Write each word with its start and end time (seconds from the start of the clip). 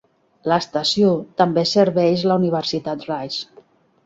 L'estació 0.51 1.11
també 1.41 1.65
serveix 1.73 2.25
la 2.33 2.39
Universitat 2.43 3.07
Rice. 3.13 3.65